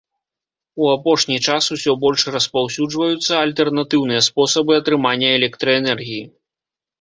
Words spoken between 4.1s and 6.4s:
спосабы атрымання электраэнергіі.